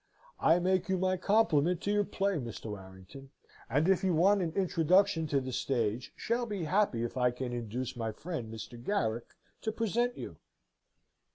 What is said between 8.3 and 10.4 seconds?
Mr. Garrick to present you."